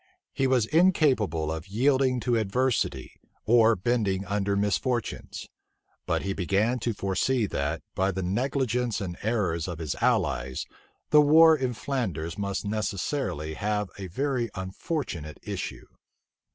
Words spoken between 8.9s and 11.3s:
and errors of his allies, the